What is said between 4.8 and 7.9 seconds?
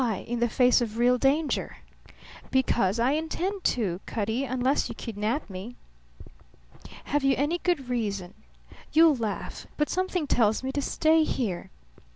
you kidnap me." "Have you any good